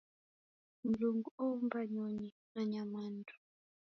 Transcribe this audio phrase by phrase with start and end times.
[0.85, 3.33] Mlungu oumba nyonyi na nyamandu.